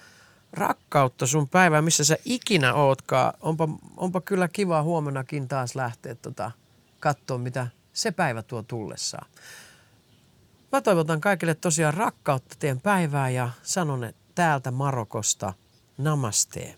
[0.52, 3.34] rakkautta sun päivää, missä sä ikinä ootkaan.
[3.40, 6.50] Onpa, onpa kyllä kiva huomennakin taas lähteä tota,
[7.00, 9.30] katsoa, mitä se päivä tuo tullessaan.
[10.72, 15.52] Mä toivotan kaikille tosiaan rakkautta teidän päivää ja sanon että täältä Marokosta
[15.98, 16.77] namaste.